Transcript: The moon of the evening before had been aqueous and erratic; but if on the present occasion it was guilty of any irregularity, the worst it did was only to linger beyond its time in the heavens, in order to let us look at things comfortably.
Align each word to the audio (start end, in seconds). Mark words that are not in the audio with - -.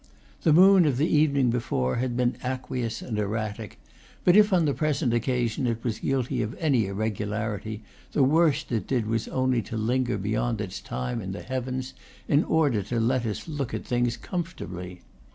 The 0.41 0.51
moon 0.51 0.87
of 0.87 0.97
the 0.97 1.05
evening 1.07 1.51
before 1.51 1.97
had 1.97 2.17
been 2.17 2.35
aqueous 2.43 3.03
and 3.03 3.19
erratic; 3.19 3.77
but 4.23 4.35
if 4.35 4.51
on 4.51 4.65
the 4.65 4.73
present 4.73 5.13
occasion 5.13 5.67
it 5.67 5.83
was 5.83 5.99
guilty 5.99 6.41
of 6.41 6.57
any 6.59 6.87
irregularity, 6.87 7.83
the 8.11 8.23
worst 8.23 8.71
it 8.71 8.87
did 8.87 9.05
was 9.05 9.27
only 9.27 9.61
to 9.61 9.77
linger 9.77 10.17
beyond 10.17 10.59
its 10.59 10.81
time 10.81 11.21
in 11.21 11.33
the 11.33 11.43
heavens, 11.43 11.93
in 12.27 12.43
order 12.45 12.81
to 12.81 12.99
let 12.99 13.27
us 13.27 13.47
look 13.47 13.75
at 13.75 13.85
things 13.85 14.17
comfortably. 14.17 15.03